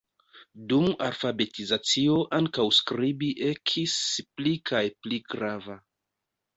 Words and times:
Dum 0.71 0.87
alfabetizacio 1.07 2.17
ankaŭ 2.39 2.67
skribi 2.79 3.31
ekis 3.53 4.01
pli 4.35 4.59
kaj 4.73 4.85
pli 5.03 5.25
grava. 5.33 5.83